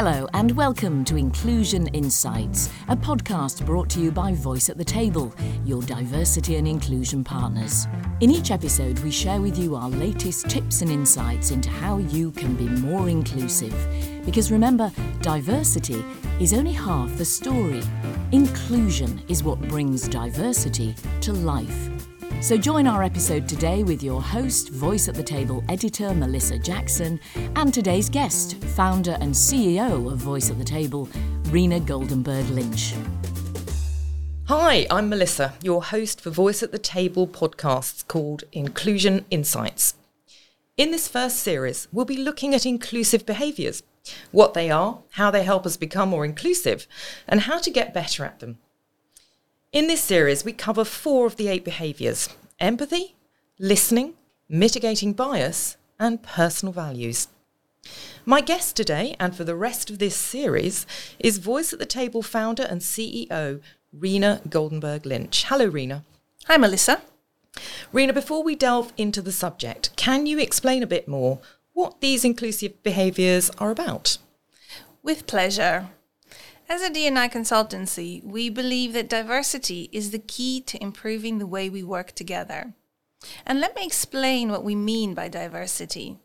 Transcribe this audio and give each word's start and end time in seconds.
Hello, 0.00 0.28
and 0.32 0.52
welcome 0.52 1.04
to 1.06 1.16
Inclusion 1.16 1.88
Insights, 1.88 2.70
a 2.86 2.94
podcast 2.94 3.66
brought 3.66 3.90
to 3.90 4.00
you 4.00 4.12
by 4.12 4.32
Voice 4.32 4.68
at 4.68 4.78
the 4.78 4.84
Table, 4.84 5.34
your 5.64 5.82
diversity 5.82 6.54
and 6.54 6.68
inclusion 6.68 7.24
partners. 7.24 7.88
In 8.20 8.30
each 8.30 8.52
episode, 8.52 9.00
we 9.00 9.10
share 9.10 9.40
with 9.40 9.58
you 9.58 9.74
our 9.74 9.88
latest 9.88 10.48
tips 10.48 10.82
and 10.82 10.90
insights 10.92 11.50
into 11.50 11.68
how 11.68 11.98
you 11.98 12.30
can 12.30 12.54
be 12.54 12.68
more 12.68 13.08
inclusive. 13.08 13.74
Because 14.24 14.52
remember, 14.52 14.92
diversity 15.20 16.04
is 16.38 16.52
only 16.54 16.74
half 16.74 17.12
the 17.18 17.24
story. 17.24 17.82
Inclusion 18.30 19.20
is 19.26 19.42
what 19.42 19.60
brings 19.62 20.06
diversity 20.06 20.94
to 21.22 21.32
life. 21.32 21.97
So 22.40 22.56
join 22.56 22.86
our 22.86 23.02
episode 23.02 23.48
today 23.48 23.82
with 23.82 24.00
your 24.00 24.22
host, 24.22 24.68
Voice 24.70 25.08
at 25.08 25.16
the 25.16 25.24
Table 25.24 25.64
editor 25.68 26.14
Melissa 26.14 26.56
Jackson, 26.56 27.18
and 27.56 27.74
today's 27.74 28.08
guest, 28.08 28.62
founder 28.76 29.18
and 29.20 29.34
CEO 29.34 30.10
of 30.12 30.18
Voice 30.18 30.48
at 30.48 30.56
the 30.56 30.64
Table, 30.64 31.08
Rina 31.46 31.80
Goldenberg 31.80 32.48
Lynch. 32.54 32.94
Hi, 34.46 34.86
I'm 34.88 35.08
Melissa, 35.08 35.54
your 35.64 35.82
host 35.82 36.20
for 36.20 36.30
Voice 36.30 36.62
at 36.62 36.70
the 36.70 36.78
Table 36.78 37.26
podcasts 37.26 38.06
called 38.06 38.44
Inclusion 38.52 39.24
Insights. 39.32 39.94
In 40.76 40.92
this 40.92 41.08
first 41.08 41.40
series, 41.40 41.88
we'll 41.90 42.04
be 42.04 42.16
looking 42.16 42.54
at 42.54 42.64
inclusive 42.64 43.26
behaviours, 43.26 43.82
what 44.30 44.54
they 44.54 44.70
are, 44.70 45.00
how 45.14 45.32
they 45.32 45.42
help 45.42 45.66
us 45.66 45.76
become 45.76 46.10
more 46.10 46.24
inclusive, 46.24 46.86
and 47.26 47.40
how 47.42 47.58
to 47.58 47.70
get 47.70 47.92
better 47.92 48.24
at 48.24 48.38
them. 48.38 48.58
In 49.70 49.86
this 49.86 50.00
series, 50.00 50.46
we 50.46 50.54
cover 50.54 50.82
four 50.82 51.26
of 51.26 51.36
the 51.36 51.48
eight 51.48 51.62
behaviours 51.62 52.30
empathy, 52.58 53.14
listening, 53.58 54.14
mitigating 54.48 55.12
bias, 55.12 55.76
and 56.00 56.22
personal 56.22 56.72
values. 56.72 57.28
My 58.24 58.40
guest 58.40 58.76
today, 58.76 59.14
and 59.20 59.36
for 59.36 59.44
the 59.44 59.54
rest 59.54 59.90
of 59.90 59.98
this 59.98 60.16
series, 60.16 60.86
is 61.18 61.36
Voice 61.36 61.74
at 61.74 61.78
the 61.78 61.84
Table 61.84 62.22
founder 62.22 62.62
and 62.62 62.80
CEO, 62.80 63.60
Rina 63.92 64.40
Goldenberg 64.48 65.04
Lynch. 65.04 65.44
Hello, 65.44 65.66
Rina. 65.66 66.02
Hi, 66.46 66.56
Melissa. 66.56 67.02
Rina, 67.92 68.14
before 68.14 68.42
we 68.42 68.56
delve 68.56 68.94
into 68.96 69.20
the 69.20 69.32
subject, 69.32 69.94
can 69.96 70.24
you 70.24 70.38
explain 70.38 70.82
a 70.82 70.86
bit 70.86 71.06
more 71.06 71.40
what 71.74 72.00
these 72.00 72.24
inclusive 72.24 72.82
behaviours 72.82 73.50
are 73.58 73.70
about? 73.70 74.16
With 75.02 75.26
pleasure. 75.26 75.90
As 76.70 76.82
a 76.82 76.90
D&I 76.90 77.28
consultancy, 77.28 78.22
we 78.22 78.50
believe 78.50 78.92
that 78.92 79.08
diversity 79.08 79.88
is 79.90 80.10
the 80.10 80.18
key 80.18 80.60
to 80.62 80.82
improving 80.82 81.38
the 81.38 81.46
way 81.46 81.70
we 81.70 81.82
work 81.82 82.12
together. 82.12 82.74
And 83.46 83.58
let 83.58 83.74
me 83.74 83.86
explain 83.86 84.50
what 84.50 84.62
we 84.62 84.74
mean 84.74 85.14
by 85.14 85.28
diversity. 85.28 86.18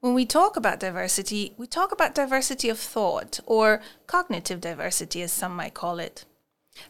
When 0.00 0.14
we 0.14 0.26
talk 0.26 0.56
about 0.56 0.80
diversity, 0.80 1.54
we 1.56 1.68
talk 1.68 1.92
about 1.92 2.14
diversity 2.14 2.68
of 2.68 2.78
thought, 2.80 3.38
or 3.46 3.80
cognitive 4.08 4.60
diversity, 4.60 5.22
as 5.22 5.32
some 5.32 5.54
might 5.54 5.74
call 5.74 6.00
it. 6.00 6.24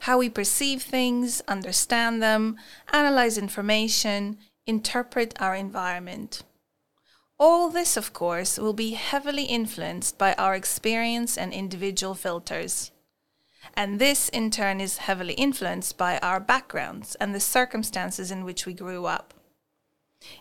How 0.01 0.17
we 0.19 0.31
perceive 0.31 0.83
things, 0.83 1.43
understand 1.47 2.23
them, 2.23 2.57
analyze 2.91 3.37
information, 3.37 4.39
interpret 4.67 5.41
our 5.41 5.55
environment. 5.55 6.43
All 7.41 7.71
this, 7.71 7.97
of 7.97 8.13
course, 8.13 8.59
will 8.59 8.73
be 8.73 8.93
heavily 8.93 9.45
influenced 9.45 10.19
by 10.19 10.35
our 10.35 10.57
experience 10.57 11.39
and 11.39 11.53
individual 11.53 12.15
filters. 12.15 12.91
And 13.75 14.01
this, 14.01 14.29
in 14.29 14.51
turn, 14.51 14.81
is 14.81 14.99
heavily 14.99 15.35
influenced 15.35 15.97
by 15.97 16.19
our 16.19 16.41
backgrounds 16.41 17.15
and 17.17 17.33
the 17.33 17.41
circumstances 17.41 18.33
in 18.33 18.45
which 18.45 18.67
we 18.67 18.75
grew 18.75 19.07
up. 19.07 19.35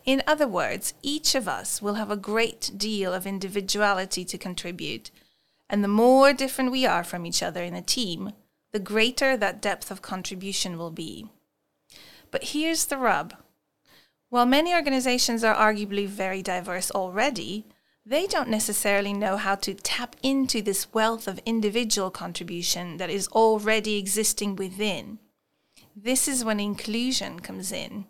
In 0.05 0.23
other 0.25 0.47
words, 0.47 0.95
each 1.03 1.35
of 1.35 1.47
us 1.47 1.83
will 1.83 1.95
have 1.95 2.09
a 2.09 2.17
great 2.17 2.71
deal 2.75 3.13
of 3.13 3.27
individuality 3.27 4.25
to 4.25 4.37
contribute, 4.37 5.11
and 5.69 5.83
the 5.83 5.87
more 5.87 6.33
different 6.33 6.71
we 6.71 6.85
are 6.87 7.03
from 7.03 7.27
each 7.27 7.43
other 7.43 7.63
in 7.63 7.75
a 7.75 7.81
team, 7.81 8.33
the 8.71 8.79
greater 8.79 9.37
that 9.37 9.61
depth 9.61 9.91
of 9.91 10.01
contribution 10.01 10.79
will 10.79 10.89
be. 10.89 11.29
But 12.31 12.45
here's 12.45 12.85
the 12.85 12.97
rub 12.97 13.35
while 14.29 14.45
many 14.45 14.73
organizations 14.73 15.43
are 15.43 15.55
arguably 15.55 16.07
very 16.07 16.41
diverse 16.41 16.91
already, 16.91 17.65
they 18.05 18.25
don't 18.25 18.49
necessarily 18.49 19.13
know 19.13 19.37
how 19.37 19.55
to 19.55 19.73
tap 19.73 20.15
into 20.23 20.61
this 20.61 20.93
wealth 20.93 21.27
of 21.27 21.39
individual 21.45 22.09
contribution 22.09 22.97
that 22.97 23.09
is 23.09 23.27
already 23.29 23.97
existing 23.97 24.55
within. 24.55 25.19
This 25.95 26.27
is 26.27 26.45
when 26.45 26.59
inclusion 26.59 27.39
comes 27.39 27.71
in. 27.71 28.05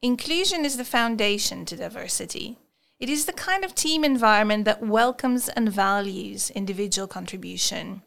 Inclusion 0.00 0.64
is 0.64 0.76
the 0.76 0.84
foundation 0.84 1.64
to 1.66 1.76
diversity. 1.76 2.56
It 3.00 3.08
is 3.08 3.26
the 3.26 3.32
kind 3.32 3.64
of 3.64 3.74
team 3.74 4.04
environment 4.04 4.64
that 4.64 4.82
welcomes 4.82 5.48
and 5.48 5.70
values 5.70 6.50
individual 6.50 7.08
contribution. 7.08 8.02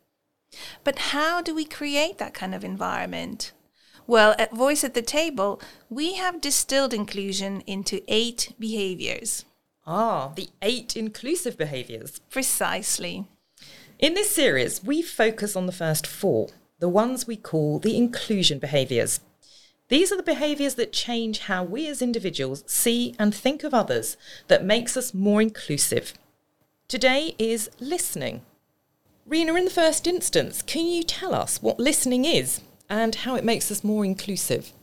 But 0.84 1.00
how 1.00 1.42
do 1.42 1.54
we 1.54 1.66
create 1.66 2.18
that 2.18 2.34
kind 2.34 2.56
of 2.56 2.64
environment? 2.64 3.52
Well, 4.08 4.36
at 4.38 4.54
Voice 4.54 4.84
at 4.84 4.94
the 4.94 5.02
Table, 5.02 5.62
we 5.90 6.16
have 6.16 6.42
distilled 6.42 6.94
inclusion 6.94 7.62
into 7.68 8.02
eight 8.08 8.54
behaviors. 8.60 9.46
Ah, 9.86 10.32
the 10.36 10.50
eight 10.62 10.96
inclusive 10.96 11.58
behaviors. 11.58 12.20
Precisely. 12.30 13.26
In 14.00 14.14
this 14.14 14.32
series, 14.32 14.84
we 14.84 15.02
focus 15.02 15.56
on 15.56 15.66
the 15.66 15.72
first 15.72 16.08
four, 16.08 16.50
the 16.80 16.90
ones 16.90 17.28
we 17.28 17.36
call 17.36 17.80
the 17.80 17.96
inclusion 17.96 18.58
behaviors. 18.60 19.20
These 19.90 20.12
are 20.12 20.18
the 20.18 20.24
behaviors 20.24 20.76
that 20.76 20.94
change 20.94 21.40
how 21.40 21.64
we 21.64 21.88
as 21.88 22.02
individuals 22.02 22.64
see 22.66 23.14
and 23.20 23.36
think 23.36 23.64
of 23.64 23.74
others 23.74 24.18
that 24.48 24.64
makes 24.64 24.96
us 24.96 25.14
more 25.14 25.42
inclusive. 25.42 26.14
Today 26.88 27.36
is 27.38 27.70
listening. 27.80 28.42
Rina, 29.26 29.54
in 29.56 29.66
the 29.66 29.72
first 29.72 30.08
instance, 30.08 30.62
can 30.62 30.88
you 30.88 31.04
tell 31.04 31.36
us 31.36 31.62
what 31.62 31.80
listening 31.80 32.26
is? 32.26 32.62
And 32.92 33.16
how 33.16 33.36
it 33.36 33.46
makes 33.46 33.72
us 33.72 33.86
more 33.86 34.04
inclusive. 34.04 34.74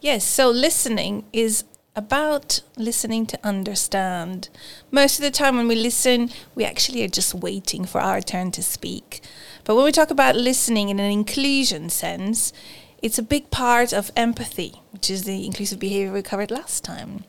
Yes, 0.00 0.24
so 0.24 0.50
listening 0.50 1.24
is 1.32 1.64
about 1.94 2.60
listening 2.76 3.26
to 3.26 3.38
understand. 3.44 4.48
Most 4.90 5.18
of 5.18 5.22
the 5.22 5.30
time 5.30 5.56
when 5.56 5.68
we 5.68 5.76
listen, 5.76 6.30
we 6.56 6.64
actually 6.64 7.04
are 7.04 7.08
just 7.08 7.32
waiting 7.32 7.84
for 7.84 8.00
our 8.00 8.20
turn 8.20 8.50
to 8.52 8.62
speak. 8.62 9.22
But 9.64 9.76
when 9.76 9.84
we 9.84 9.92
talk 9.92 10.10
about 10.10 10.34
listening 10.34 10.88
in 10.88 10.98
an 10.98 11.10
inclusion 11.10 11.90
sense, 11.90 12.52
it's 13.00 13.18
a 13.18 13.22
big 13.22 13.50
part 13.50 13.92
of 13.92 14.10
empathy, 14.16 14.82
which 14.90 15.08
is 15.10 15.22
the 15.24 15.46
inclusive 15.46 15.78
behavior 15.78 16.12
we 16.12 16.22
covered 16.22 16.50
last 16.50 16.82
time. 16.82 17.24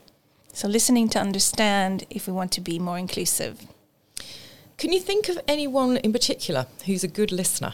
So, 0.54 0.68
listening 0.68 1.08
to 1.10 1.20
understand 1.20 2.06
if 2.10 2.28
we 2.28 2.34
want 2.34 2.52
to 2.54 2.62
be 2.62 2.78
more 2.78 2.98
inclusive. 2.98 3.66
Can 4.78 4.92
you 4.92 5.00
think 5.00 5.30
of 5.30 5.40
anyone 5.48 5.98
in 5.98 6.12
particular 6.12 6.66
who's 6.86 7.04
a 7.04 7.08
good 7.08 7.32
listener? 7.32 7.74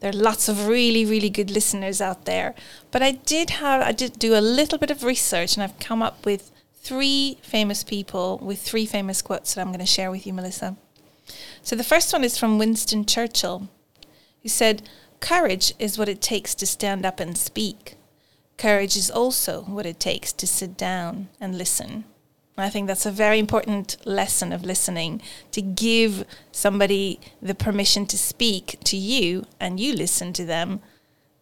There 0.00 0.10
are 0.10 0.12
lots 0.12 0.48
of 0.48 0.68
really, 0.68 1.04
really 1.04 1.30
good 1.30 1.50
listeners 1.50 2.00
out 2.00 2.24
there. 2.24 2.54
But 2.90 3.02
I 3.02 3.12
did 3.12 3.50
have, 3.50 3.82
I 3.82 3.92
did 3.92 4.18
do 4.18 4.36
a 4.36 4.40
little 4.40 4.78
bit 4.78 4.90
of 4.90 5.02
research 5.02 5.56
and 5.56 5.62
I've 5.62 5.78
come 5.78 6.02
up 6.02 6.24
with 6.24 6.52
three 6.74 7.38
famous 7.42 7.84
people 7.84 8.38
with 8.40 8.60
three 8.60 8.86
famous 8.86 9.22
quotes 9.22 9.54
that 9.54 9.60
I'm 9.60 9.68
going 9.68 9.80
to 9.80 9.86
share 9.86 10.10
with 10.10 10.26
you, 10.26 10.32
Melissa. 10.32 10.76
So 11.62 11.76
the 11.76 11.84
first 11.84 12.12
one 12.12 12.24
is 12.24 12.38
from 12.38 12.58
Winston 12.58 13.04
Churchill, 13.04 13.68
who 14.42 14.48
said, 14.48 14.88
Courage 15.20 15.74
is 15.78 15.98
what 15.98 16.08
it 16.08 16.22
takes 16.22 16.54
to 16.54 16.66
stand 16.66 17.04
up 17.04 17.20
and 17.20 17.36
speak. 17.36 17.96
Courage 18.56 18.96
is 18.96 19.10
also 19.10 19.62
what 19.62 19.86
it 19.86 20.00
takes 20.00 20.32
to 20.32 20.46
sit 20.46 20.76
down 20.76 21.28
and 21.40 21.58
listen. 21.58 22.04
I 22.64 22.70
think 22.70 22.86
that's 22.86 23.06
a 23.06 23.10
very 23.10 23.38
important 23.38 23.96
lesson 24.04 24.52
of 24.52 24.64
listening 24.64 25.22
to 25.52 25.62
give 25.62 26.24
somebody 26.50 27.20
the 27.40 27.54
permission 27.54 28.06
to 28.06 28.18
speak 28.18 28.78
to 28.84 28.96
you 28.96 29.46
and 29.60 29.78
you 29.78 29.94
listen 29.94 30.32
to 30.34 30.44
them, 30.44 30.80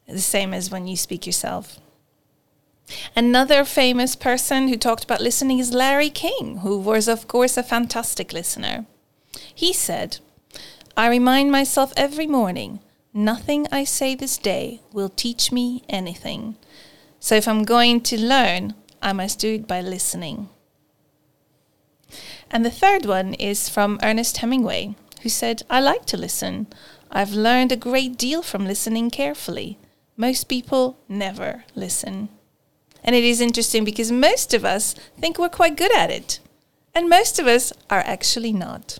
the 0.06 0.18
same 0.18 0.52
as 0.52 0.70
when 0.70 0.86
you 0.86 0.96
speak 0.96 1.26
yourself. 1.26 1.80
Another 3.16 3.64
famous 3.64 4.14
person 4.14 4.68
who 4.68 4.76
talked 4.76 5.04
about 5.04 5.20
listening 5.20 5.58
is 5.58 5.72
Larry 5.72 6.10
King, 6.10 6.58
who 6.58 6.78
was, 6.78 7.08
of 7.08 7.26
course, 7.26 7.56
a 7.56 7.62
fantastic 7.62 8.32
listener. 8.32 8.86
He 9.54 9.72
said, 9.72 10.18
I 10.96 11.08
remind 11.08 11.50
myself 11.50 11.92
every 11.96 12.26
morning 12.26 12.80
nothing 13.12 13.66
I 13.72 13.84
say 13.84 14.14
this 14.14 14.38
day 14.38 14.82
will 14.92 15.08
teach 15.08 15.50
me 15.50 15.82
anything. 15.88 16.56
So 17.18 17.34
if 17.34 17.48
I'm 17.48 17.64
going 17.64 18.02
to 18.02 18.20
learn, 18.20 18.74
I 19.02 19.12
must 19.12 19.40
do 19.40 19.54
it 19.54 19.66
by 19.66 19.80
listening. 19.80 20.48
And 22.50 22.64
the 22.64 22.70
third 22.70 23.06
one 23.06 23.34
is 23.34 23.68
from 23.68 23.98
Ernest 24.02 24.38
Hemingway, 24.38 24.94
who 25.22 25.28
said, 25.28 25.62
I 25.68 25.80
like 25.80 26.06
to 26.06 26.16
listen. 26.16 26.68
I've 27.10 27.32
learned 27.32 27.72
a 27.72 27.76
great 27.76 28.16
deal 28.16 28.42
from 28.42 28.66
listening 28.66 29.10
carefully. 29.10 29.78
Most 30.16 30.44
people 30.44 30.98
never 31.08 31.64
listen. 31.74 32.28
And 33.04 33.14
it 33.14 33.24
is 33.24 33.40
interesting 33.40 33.84
because 33.84 34.10
most 34.10 34.54
of 34.54 34.64
us 34.64 34.94
think 35.18 35.38
we're 35.38 35.48
quite 35.48 35.76
good 35.76 35.94
at 35.94 36.10
it. 36.10 36.40
And 36.94 37.08
most 37.08 37.38
of 37.38 37.46
us 37.46 37.72
are 37.90 38.00
actually 38.00 38.52
not. 38.52 38.98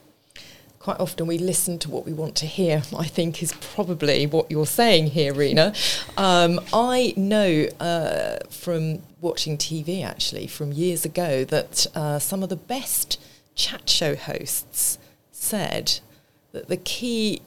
Quite 0.79 1.01
often 1.01 1.27
we 1.27 1.39
listen 1.39 1.79
to 1.81 1.91
what 1.91 2.07
we 2.07 2.13
want 2.13 2.37
to 2.37 2.47
hear, 2.47 2.83
I 2.97 3.07
think 3.07 3.43
is 3.43 3.53
probably 3.55 4.27
what 4.27 4.51
you're 4.51 4.67
saying 4.67 5.09
here, 5.09 5.35
Rina. 5.35 5.73
Um, 6.17 6.61
I 6.73 7.15
know 7.17 7.67
uh, 7.81 8.39
from 8.51 9.03
watching 9.21 9.57
TV 9.57 10.05
actually 10.05 10.47
from 10.47 10.73
years 10.73 11.05
ago 11.05 11.45
that 11.45 11.87
uh, 11.95 12.19
some 12.19 12.43
of 12.43 12.49
the 12.51 12.57
best 12.57 13.19
chat 13.57 13.89
show 13.91 14.15
hosts 14.15 14.99
said 15.33 15.99
that 16.53 16.69
the 16.69 16.77
key 16.77 17.43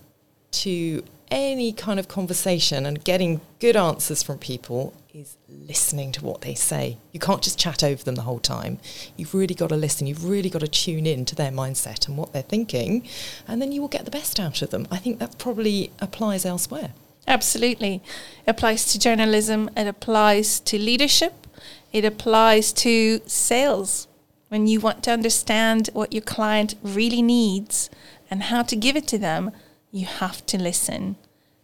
to 0.51 1.03
any 1.31 1.71
kind 1.71 1.99
of 1.99 2.07
conversation 2.07 2.85
and 2.85 3.03
getting 3.03 3.39
good 3.59 3.75
answers 3.75 4.23
from 4.23 4.39
people 4.39 4.93
is 5.13 5.37
listening 5.47 6.11
to 6.11 6.25
what 6.25 6.41
they 6.41 6.55
say. 6.55 6.97
You 7.11 7.19
can't 7.19 7.41
just 7.41 7.59
chat 7.59 7.83
over 7.83 8.03
them 8.03 8.15
the 8.15 8.23
whole 8.23 8.39
time. 8.39 8.79
You've 9.15 9.33
really 9.33 9.55
got 9.55 9.69
to 9.69 9.75
listen. 9.75 10.07
You've 10.07 10.25
really 10.25 10.49
got 10.49 10.61
to 10.61 10.67
tune 10.67 11.05
in 11.05 11.25
to 11.25 11.35
their 11.35 11.51
mindset 11.51 12.07
and 12.07 12.17
what 12.17 12.33
they're 12.33 12.41
thinking, 12.41 13.07
and 13.47 13.61
then 13.61 13.71
you 13.71 13.81
will 13.81 13.87
get 13.87 14.05
the 14.05 14.11
best 14.11 14.39
out 14.39 14.61
of 14.61 14.71
them. 14.71 14.87
I 14.91 14.97
think 14.97 15.19
that 15.19 15.37
probably 15.37 15.91
applies 15.99 16.45
elsewhere. 16.45 16.91
Absolutely. 17.27 18.01
It 18.45 18.51
applies 18.51 18.91
to 18.91 18.99
journalism, 18.99 19.69
it 19.77 19.87
applies 19.87 20.59
to 20.61 20.79
leadership, 20.79 21.47
it 21.91 22.05
applies 22.05 22.73
to 22.73 23.21
sales. 23.27 24.07
When 24.49 24.67
you 24.67 24.79
want 24.79 25.03
to 25.03 25.11
understand 25.11 25.89
what 25.93 26.11
your 26.11 26.23
client 26.23 26.75
really 26.83 27.21
needs 27.21 27.89
and 28.29 28.43
how 28.43 28.63
to 28.63 28.75
give 28.75 28.95
it 28.95 29.07
to 29.07 29.17
them, 29.17 29.51
you 29.91 30.05
have 30.05 30.45
to 30.47 30.57
listen. 30.57 31.17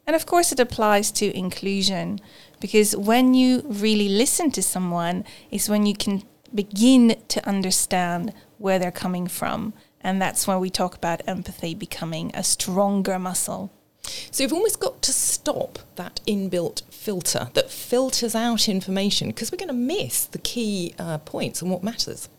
And 0.07 0.15
of 0.15 0.25
course, 0.27 0.51
it 0.51 0.59
applies 0.59 1.11
to 1.13 1.35
inclusion 1.35 2.19
because 2.59 2.95
when 2.95 3.33
you 3.33 3.63
really 3.65 4.07
listen 4.07 4.51
to 4.51 4.61
someone, 4.61 5.25
is 5.49 5.67
when 5.67 5.85
you 5.85 5.95
can 5.95 6.23
begin 6.53 7.21
to 7.27 7.47
understand 7.47 8.33
where 8.59 8.77
they're 8.77 8.91
coming 8.91 9.27
from. 9.27 9.73
And 10.01 10.21
that's 10.21 10.45
why 10.45 10.57
we 10.57 10.69
talk 10.69 10.95
about 10.95 11.27
empathy 11.27 11.73
becoming 11.73 12.31
a 12.33 12.43
stronger 12.43 13.17
muscle. 13.17 13.71
So 14.29 14.43
you've 14.43 14.53
almost 14.53 14.79
got 14.79 15.01
to 15.01 15.11
stop 15.11 15.79
that 15.95 16.21
inbuilt 16.27 16.83
filter 16.91 17.49
that 17.53 17.71
filters 17.71 18.35
out 18.35 18.69
information 18.69 19.29
because 19.29 19.51
we're 19.51 19.57
going 19.57 19.69
to 19.69 19.73
miss 19.73 20.25
the 20.25 20.37
key 20.37 20.93
uh, 20.99 21.17
points 21.19 21.63
and 21.63 21.71
what 21.71 21.83
matters. 21.83 22.29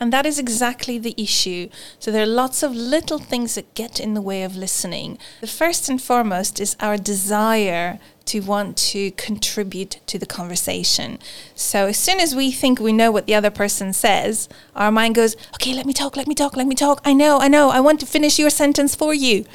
And 0.00 0.12
that 0.12 0.26
is 0.26 0.38
exactly 0.38 0.98
the 0.98 1.14
issue. 1.16 1.68
So 1.98 2.10
there 2.10 2.22
are 2.22 2.26
lots 2.26 2.62
of 2.62 2.74
little 2.74 3.18
things 3.18 3.56
that 3.56 3.74
get 3.74 3.98
in 3.98 4.14
the 4.14 4.22
way 4.22 4.44
of 4.44 4.56
listening. 4.56 5.18
The 5.40 5.46
first 5.46 5.88
and 5.88 6.00
foremost 6.00 6.60
is 6.60 6.76
our 6.78 6.96
desire 6.96 7.98
to 8.26 8.40
want 8.40 8.76
to 8.76 9.10
contribute 9.12 10.00
to 10.06 10.18
the 10.18 10.26
conversation. 10.26 11.18
So 11.54 11.86
as 11.86 11.96
soon 11.96 12.20
as 12.20 12.34
we 12.34 12.52
think 12.52 12.78
we 12.78 12.92
know 12.92 13.10
what 13.10 13.26
the 13.26 13.34
other 13.34 13.50
person 13.50 13.92
says, 13.92 14.48
our 14.76 14.92
mind 14.92 15.14
goes, 15.14 15.34
okay, 15.54 15.74
let 15.74 15.86
me 15.86 15.92
talk, 15.92 16.16
let 16.16 16.28
me 16.28 16.34
talk, 16.34 16.56
let 16.56 16.66
me 16.66 16.74
talk. 16.74 17.00
I 17.04 17.12
know, 17.14 17.40
I 17.40 17.48
know, 17.48 17.70
I 17.70 17.80
want 17.80 18.00
to 18.00 18.06
finish 18.06 18.38
your 18.38 18.50
sentence 18.50 18.94
for 18.94 19.14
you. 19.14 19.46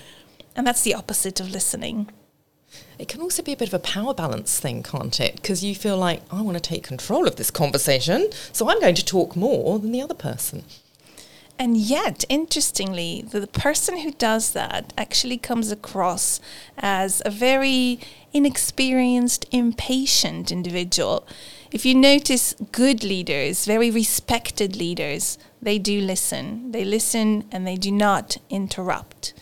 And 0.56 0.68
that's 0.68 0.82
the 0.82 0.96
opposite 0.96 1.40
of 1.40 1.52
listening. 1.52 2.10
It 3.04 3.10
can 3.10 3.20
also 3.20 3.44
be 3.44 3.52
a 3.52 3.58
bit 3.58 3.68
of 3.68 3.74
a 3.74 3.80
power 3.80 4.14
balance 4.14 4.62
thing, 4.62 4.82
can't 4.82 5.20
it? 5.20 5.36
Because 5.36 5.62
you 5.62 5.76
feel 5.76 5.98
like, 5.98 6.22
I 6.32 6.42
want 6.42 6.56
to 6.56 6.62
take 6.62 6.84
control 6.84 7.28
of 7.28 7.36
this 7.36 7.52
conversation, 7.52 8.30
so 8.54 8.70
I'm 8.70 8.80
going 8.80 8.96
to 8.96 9.04
talk 9.04 9.36
more 9.36 9.78
than 9.78 9.92
the 9.92 10.02
other 10.02 10.14
person. 10.14 10.64
And 11.60 11.76
yet, 11.76 12.24
interestingly, 12.30 13.26
the, 13.30 13.46
person 13.46 13.98
who 13.98 14.12
does 14.12 14.54
that 14.54 14.94
actually 14.98 15.38
comes 15.38 15.70
across 15.70 16.40
as 16.78 17.22
a 17.26 17.30
very 17.30 18.00
inexperienced, 18.32 19.48
impatient 19.52 20.50
individual. 20.50 21.28
If 21.74 21.86
you 21.86 21.96
notice 21.96 22.56
good 22.72 23.04
leaders, 23.04 23.66
very 23.66 23.92
respected 23.92 24.78
leaders, 24.78 25.38
they 25.62 25.78
do 25.78 26.00
listen. 26.00 26.72
They 26.72 26.86
listen 26.86 27.50
and 27.52 27.68
they 27.68 27.76
do 27.76 27.92
not 27.92 28.38
interrupt. 28.50 29.34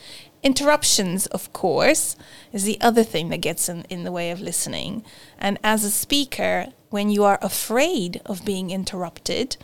Interruptions, 0.43 1.27
of 1.27 1.53
course, 1.53 2.15
is 2.51 2.63
the 2.63 2.81
other 2.81 3.03
thing 3.03 3.29
that 3.29 3.41
gets 3.41 3.69
in, 3.69 3.83
in 3.89 4.03
the 4.03 4.11
way 4.11 4.31
of 4.31 4.41
listening. 4.41 5.03
And 5.37 5.59
as 5.63 5.83
a 5.83 5.91
speaker, 5.91 6.67
when 6.89 7.09
you 7.09 7.23
are 7.23 7.37
afraid 7.41 8.21
of 8.25 8.43
being 8.43 8.71
interrupted, 8.71 9.57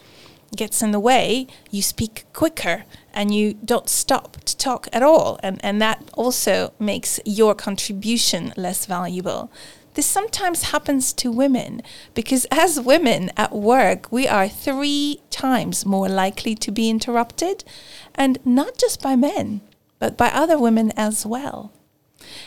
gets 0.55 0.81
in 0.81 0.91
the 0.91 0.99
way, 0.99 1.47
you 1.71 1.81
speak 1.81 2.25
quicker 2.31 2.85
and 3.13 3.33
you 3.33 3.55
don't 3.55 3.89
stop 3.89 4.37
to 4.45 4.55
talk 4.55 4.87
at 4.93 5.01
all. 5.01 5.39
And, 5.41 5.59
and 5.63 5.81
that 5.81 6.09
also 6.13 6.73
makes 6.79 7.19
your 7.25 7.55
contribution 7.55 8.53
less 8.55 8.85
valuable. 8.85 9.51
This 9.95 10.05
sometimes 10.05 10.69
happens 10.69 11.11
to 11.13 11.31
women 11.31 11.81
because, 12.13 12.45
as 12.51 12.79
women 12.79 13.31
at 13.35 13.51
work, 13.51 14.11
we 14.11 14.27
are 14.27 14.47
three 14.47 15.21
times 15.31 15.87
more 15.87 16.07
likely 16.07 16.53
to 16.53 16.71
be 16.71 16.87
interrupted, 16.87 17.63
and 18.13 18.37
not 18.45 18.77
just 18.77 19.01
by 19.01 19.15
men 19.15 19.61
but 19.99 20.17
by 20.17 20.29
other 20.29 20.59
women 20.59 20.91
as 20.95 21.25
well. 21.25 21.71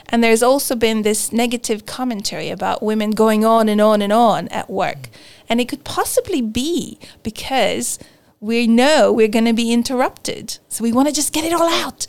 And 0.09 0.23
there's 0.23 0.43
also 0.43 0.75
been 0.75 1.03
this 1.03 1.33
negative 1.33 1.87
commentary 1.87 2.51
about 2.51 2.83
women 2.83 3.13
going 3.13 3.45
on 3.45 3.69
and 3.69 3.81
on 3.81 4.03
and 4.03 4.13
on 4.13 4.49
at 4.49 4.69
work. 4.69 5.09
And 5.49 5.61
it 5.61 5.69
could 5.69 5.85
possibly 5.85 6.43
be 6.43 6.99
because 7.23 7.99
we 8.41 8.67
know 8.67 9.13
we're 9.13 9.29
going 9.29 9.45
to 9.45 9.53
be 9.53 9.73
interrupted. 9.73 10.59
So 10.69 10.83
we 10.83 10.93
want 10.93 11.09
to 11.09 11.15
just 11.15 11.33
get 11.33 11.45
it 11.45 11.53
all 11.53 11.69
out 11.69 12.07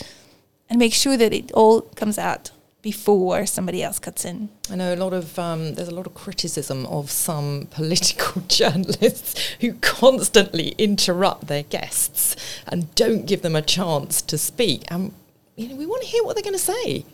and 0.69 0.79
make 0.79 0.93
sure 0.93 1.17
that 1.17 1.33
it 1.33 1.51
all 1.51 1.81
comes 1.81 2.17
out 2.17 2.51
before 2.81 3.45
somebody 3.45 3.83
else 3.83 3.99
cuts 3.99 4.25
in. 4.25 4.49
I 4.71 4.75
know 4.75 4.93
a 4.93 4.95
lot 4.95 5.13
of 5.13 5.37
um, 5.37 5.75
there's 5.75 5.87
a 5.87 5.93
lot 5.93 6.07
of 6.07 6.15
criticism 6.15 6.85
of 6.87 7.11
some 7.11 7.67
political 7.71 8.41
journalists 8.47 9.39
who 9.59 9.73
constantly 9.73 10.69
interrupt 10.79 11.47
their 11.47 11.63
guests 11.63 12.35
and 12.67 12.93
don't 12.95 13.27
give 13.27 13.43
them 13.43 13.55
a 13.55 13.61
chance 13.61 14.21
to 14.23 14.37
speak. 14.37 14.83
And 14.89 15.13
you 15.61 15.69
know, 15.69 15.75
we 15.75 15.85
want 15.85 16.01
to 16.01 16.07
hear 16.07 16.23
what 16.23 16.35
they're 16.35 16.43
going 16.43 16.53
to 16.53 16.59
say. 16.59 17.05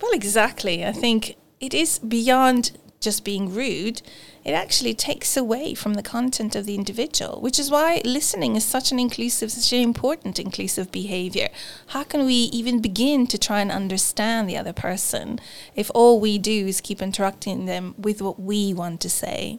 Well, 0.00 0.12
exactly. 0.12 0.84
I 0.84 0.92
think 0.92 1.36
it 1.60 1.74
is 1.74 1.98
beyond 1.98 2.72
just 3.00 3.24
being 3.24 3.52
rude. 3.52 4.00
It 4.44 4.52
actually 4.52 4.94
takes 4.94 5.36
away 5.36 5.74
from 5.74 5.94
the 5.94 6.02
content 6.02 6.56
of 6.56 6.66
the 6.66 6.74
individual, 6.74 7.40
which 7.40 7.58
is 7.58 7.70
why 7.70 8.00
listening 8.04 8.56
is 8.56 8.64
such 8.64 8.90
an 8.90 8.98
inclusive, 8.98 9.52
such 9.52 9.72
an 9.72 9.80
important 9.80 10.38
inclusive 10.38 10.90
behavior. 10.90 11.48
How 11.88 12.04
can 12.04 12.24
we 12.24 12.34
even 12.34 12.80
begin 12.80 13.26
to 13.28 13.38
try 13.38 13.60
and 13.60 13.70
understand 13.70 14.48
the 14.48 14.56
other 14.56 14.72
person 14.72 15.38
if 15.76 15.90
all 15.94 16.18
we 16.18 16.38
do 16.38 16.66
is 16.66 16.80
keep 16.80 17.02
interrupting 17.02 17.66
them 17.66 17.94
with 17.98 18.22
what 18.22 18.40
we 18.40 18.72
want 18.72 19.00
to 19.02 19.10
say? 19.10 19.58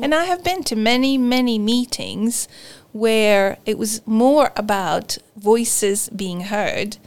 And 0.00 0.14
I 0.14 0.24
have 0.24 0.44
been 0.44 0.62
to 0.64 0.76
many, 0.76 1.18
many 1.18 1.58
meetings 1.58 2.48
where 2.92 3.58
it 3.66 3.78
was 3.78 4.06
more 4.06 4.52
about 4.56 5.18
voices 5.36 6.08
being 6.10 6.42
heard 6.42 6.98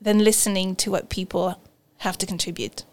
than 0.00 0.24
listening 0.24 0.76
to 0.76 0.90
what 0.90 1.10
people 1.10 1.60
have 1.98 2.16
to 2.18 2.26
contribute. 2.26 2.84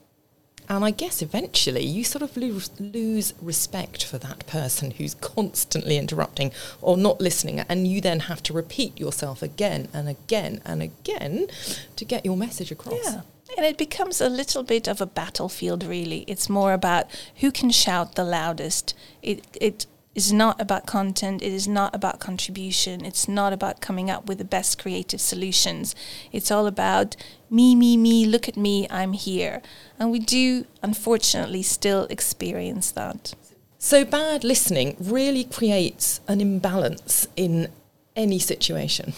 And 0.69 0.83
I 0.83 0.92
guess 0.92 1.21
eventually 1.21 1.86
you 1.86 2.04
sort 2.04 2.21
of 2.21 2.36
lose, 2.36 2.69
lose 2.80 3.33
respect 3.42 4.04
for 4.04 4.18
that 4.18 4.45
person 4.48 4.92
who's 4.92 5.13
constantly 5.13 5.98
interrupting 5.98 6.51
or 6.81 6.98
not 6.98 7.21
listening, 7.21 7.62
and 7.62 7.88
you 7.88 8.01
then 8.01 8.21
have 8.21 8.44
to 8.44 8.54
repeat 8.54 9.00
yourself 9.00 9.42
again 9.42 9.88
and 9.94 10.09
again 10.09 10.62
and 10.65 10.81
again 10.81 11.48
to 11.95 12.04
get 12.04 12.25
your 12.25 12.36
message 12.36 12.71
across. 12.71 13.00
Yeah. 13.01 13.21
And 13.56 13.65
it 13.65 13.77
becomes 13.77 14.19
a 14.19 14.28
little 14.28 14.61
bit 14.61 14.90
of 14.90 14.99
a 14.99 15.06
battlefield, 15.06 15.85
really. 15.85 16.26
It's 16.28 16.49
more 16.49 16.73
about 16.73 17.07
who 17.37 17.49
can 17.49 17.71
shout 17.71 18.16
the 18.16 18.26
loudest. 18.26 18.94
It, 19.21 19.45
it 19.61 19.85
is 20.18 20.33
not 20.33 20.59
about 20.59 20.88
content, 20.88 21.44
it 21.44 21.54
is 21.54 21.68
not 21.68 21.94
about 21.94 22.19
contribution, 22.19 23.06
it's 23.06 23.28
not 23.28 23.54
about 23.54 23.81
coming 23.81 24.09
up 24.09 24.26
with 24.26 24.40
the 24.40 24.44
best 24.44 24.80
creative 24.80 25.21
solutions. 25.21 25.94
It's 26.31 26.50
all 26.50 26.66
about 26.66 27.16
me, 27.52 27.76
me, 27.76 27.97
me, 27.97 28.26
look 28.26 28.50
at 28.50 28.57
me, 28.57 28.88
I'm 28.90 29.14
here. 29.14 29.62
And 30.00 30.12
we 30.12 30.18
do, 30.18 30.66
unfortunately, 30.81 31.62
still 31.62 32.06
experience 32.09 32.90
that. 32.94 33.36
So, 33.78 34.04
bad 34.04 34.44
listening 34.44 34.97
really 35.00 35.44
creates 35.44 36.19
an 36.28 36.42
imbalance 36.42 37.28
in 37.36 37.68
any 38.16 38.40
situation. 38.40 39.14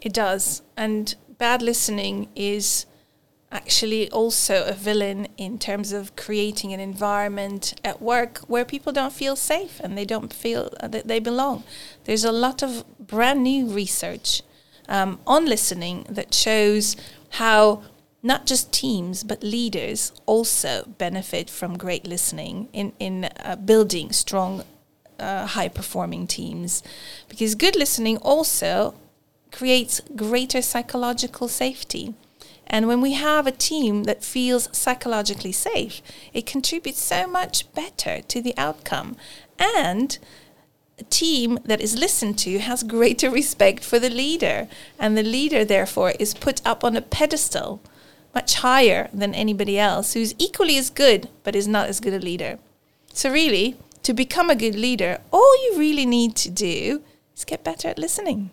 It 0.00 0.12
does. 0.12 0.62
And 0.76 1.16
bad 1.36 1.62
listening 1.62 2.28
is 2.36 2.86
actually 3.52 4.10
also 4.10 4.64
a 4.64 4.72
villain 4.72 5.28
in 5.36 5.58
terms 5.58 5.92
of 5.92 6.16
creating 6.16 6.72
an 6.72 6.80
environment 6.80 7.78
at 7.84 8.00
work 8.00 8.38
where 8.48 8.64
people 8.64 8.92
don't 8.92 9.12
feel 9.12 9.36
safe 9.36 9.78
and 9.80 9.96
they 9.96 10.06
don't 10.06 10.32
feel 10.32 10.70
that 10.82 11.06
they 11.06 11.20
belong. 11.20 11.62
There's 12.04 12.24
a 12.24 12.32
lot 12.32 12.62
of 12.62 12.84
brand 12.98 13.42
new 13.42 13.66
research 13.66 14.42
um, 14.88 15.20
on 15.26 15.44
listening 15.46 16.06
that 16.08 16.34
shows 16.34 16.96
how 17.30 17.82
not 18.22 18.46
just 18.46 18.72
teams 18.72 19.24
but 19.24 19.42
leaders 19.42 20.12
also 20.26 20.84
benefit 20.98 21.50
from 21.50 21.76
great 21.76 22.06
listening 22.06 22.68
in 22.72 22.92
in 22.98 23.24
uh, 23.24 23.56
building 23.56 24.12
strong, 24.12 24.64
uh, 25.18 25.46
high 25.46 25.68
performing 25.68 26.26
teams, 26.26 26.82
because 27.28 27.54
good 27.54 27.76
listening 27.76 28.16
also 28.18 28.94
creates 29.50 30.00
greater 30.16 30.62
psychological 30.62 31.48
safety. 31.48 32.14
And 32.72 32.88
when 32.88 33.02
we 33.02 33.12
have 33.12 33.46
a 33.46 33.52
team 33.52 34.04
that 34.04 34.24
feels 34.24 34.70
psychologically 34.72 35.52
safe, 35.52 36.00
it 36.32 36.46
contributes 36.46 37.02
so 37.02 37.26
much 37.26 37.70
better 37.74 38.22
to 38.22 38.40
the 38.40 38.54
outcome. 38.56 39.14
And 39.58 40.18
a 40.98 41.04
team 41.04 41.58
that 41.66 41.82
is 41.82 41.98
listened 41.98 42.38
to 42.38 42.58
has 42.60 42.82
greater 42.82 43.28
respect 43.30 43.84
for 43.84 43.98
the 43.98 44.08
leader. 44.08 44.68
And 44.98 45.18
the 45.18 45.22
leader, 45.22 45.66
therefore, 45.66 46.14
is 46.18 46.32
put 46.32 46.66
up 46.66 46.82
on 46.82 46.96
a 46.96 47.02
pedestal 47.02 47.82
much 48.34 48.54
higher 48.54 49.10
than 49.12 49.34
anybody 49.34 49.78
else 49.78 50.14
who's 50.14 50.34
equally 50.38 50.78
as 50.78 50.88
good 50.88 51.28
but 51.44 51.54
is 51.54 51.68
not 51.68 51.90
as 51.90 52.00
good 52.00 52.14
a 52.14 52.18
leader. 52.18 52.58
So, 53.12 53.30
really, 53.30 53.76
to 54.02 54.14
become 54.14 54.48
a 54.48 54.56
good 54.56 54.74
leader, 54.74 55.20
all 55.30 55.54
you 55.66 55.78
really 55.78 56.06
need 56.06 56.34
to 56.36 56.50
do 56.50 57.02
is 57.36 57.44
get 57.44 57.62
better 57.62 57.88
at 57.88 57.98
listening. 57.98 58.50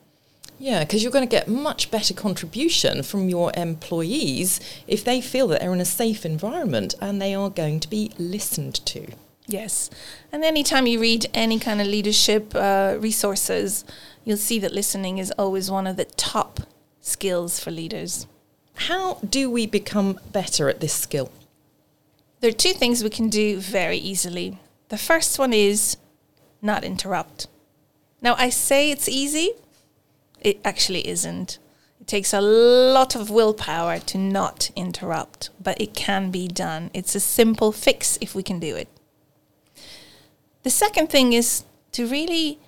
Yeah, 0.60 0.84
because 0.84 1.02
you're 1.02 1.12
going 1.12 1.28
to 1.28 1.32
get 1.32 1.48
much 1.48 1.90
better 1.90 2.14
contribution 2.14 3.02
from 3.02 3.30
your 3.30 3.52
employees 3.56 4.60
if 4.88 5.06
they 5.06 5.22
feel 5.22 5.48
that 5.48 5.62
they're 5.62 5.74
in 5.74 5.80
a 5.80 5.86
safe 5.86 6.26
environment 6.26 6.96
and 7.00 7.22
they 7.22 7.34
are 7.34 7.50
going 7.50 7.80
to 7.80 7.90
be 7.90 8.12
listened 8.20 8.86
to. 8.88 9.08
Yes. 9.48 9.90
And 10.32 10.44
anytime 10.44 10.86
you 10.86 11.00
read 11.00 11.28
any 11.34 11.60
kind 11.60 11.80
of 11.80 11.88
leadership 11.88 12.54
uh, 12.54 12.98
resources, 13.00 13.86
you'll 14.26 14.38
see 14.38 14.60
that 14.60 14.74
listening 14.74 15.18
is 15.18 15.32
always 15.40 15.72
one 15.72 15.88
of 15.88 15.96
the 15.96 16.06
top 16.06 16.60
skills 17.00 17.60
for 17.60 17.72
leaders. 17.72 18.28
How 18.76 19.16
do 19.28 19.50
we 19.50 19.66
become 19.66 20.20
better 20.32 20.70
at 20.70 20.82
this 20.82 20.94
skill? 20.94 21.32
There 22.42 22.50
are 22.50 22.54
two 22.54 22.74
things 22.74 23.04
we 23.04 23.10
can 23.10 23.30
do 23.30 23.60
very 23.60 23.98
easily. 23.98 24.60
The 24.90 24.98
first 24.98 25.40
one 25.40 25.54
is 25.54 25.98
not 26.62 26.84
interrupt. 26.84 27.48
Now, 28.22 28.36
I 28.38 28.50
say 28.50 28.92
it's 28.92 29.10
easy, 29.10 29.52
it 30.42 30.60
actually 30.64 31.08
isn't. 31.08 31.60
It 32.00 32.08
takes 32.08 32.34
a 32.34 32.42
lot 32.42 33.16
of 33.16 33.30
willpower 33.30 34.00
to 34.00 34.18
not 34.18 34.72
interrupt, 34.76 35.50
but 35.62 35.80
it 35.80 35.94
can 35.94 36.32
be 36.32 36.48
done. 36.48 36.92
It's 36.94 37.16
a 37.16 37.20
simple 37.20 37.72
fix 37.72 38.18
if 38.22 38.34
we 38.34 38.44
can 38.44 38.60
do 38.60 38.76
it. 38.76 38.88
The 40.64 40.70
second 40.70 41.10
thing 41.10 41.34
is 41.34 41.64
to 41.94 42.06
really 42.06 42.60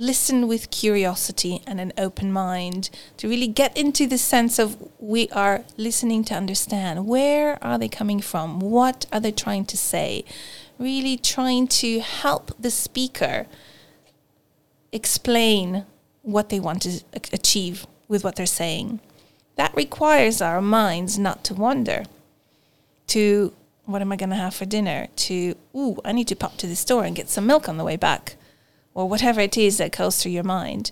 listen 0.00 0.48
with 0.48 0.70
curiosity 0.70 1.60
and 1.66 1.78
an 1.78 1.92
open 1.98 2.32
mind, 2.32 2.88
to 3.18 3.28
really 3.28 3.46
get 3.46 3.76
into 3.76 4.06
the 4.06 4.16
sense 4.16 4.58
of 4.58 4.76
we 4.98 5.28
are 5.28 5.62
listening 5.76 6.24
to 6.24 6.34
understand 6.34 7.06
where 7.06 7.62
are 7.62 7.78
they 7.78 7.88
coming 7.88 8.20
from? 8.20 8.60
What 8.60 9.04
are 9.12 9.20
they 9.20 9.30
trying 9.30 9.66
to 9.66 9.76
say? 9.76 10.24
Really 10.78 11.18
trying 11.18 11.68
to 11.68 12.00
help 12.00 12.50
the 12.58 12.70
speaker 12.70 13.46
explain 14.90 15.84
what 16.22 16.48
they 16.48 16.60
want 16.60 16.82
to 16.82 17.02
achieve 17.32 17.86
with 18.08 18.24
what 18.24 18.36
they're 18.36 18.46
saying. 18.46 19.00
That 19.56 19.74
requires 19.74 20.40
our 20.40 20.60
minds 20.60 21.18
not 21.18 21.44
to 21.44 21.54
wander, 21.54 22.04
to 23.08 23.52
what 23.84 24.02
am 24.02 24.12
I 24.12 24.16
going 24.16 24.30
to 24.30 24.36
have 24.36 24.54
for 24.54 24.64
dinner? 24.64 25.08
To, 25.16 25.54
ooh, 25.74 25.98
I 26.04 26.12
need 26.12 26.28
to 26.28 26.36
pop 26.36 26.56
to 26.58 26.66
the 26.66 26.76
store 26.76 27.04
and 27.04 27.16
get 27.16 27.28
some 27.28 27.46
milk 27.46 27.68
on 27.68 27.76
the 27.76 27.84
way 27.84 27.96
back, 27.96 28.36
or 28.94 29.08
whatever 29.08 29.40
it 29.40 29.58
is 29.58 29.78
that 29.78 29.96
goes 29.96 30.22
through 30.22 30.32
your 30.32 30.44
mind. 30.44 30.90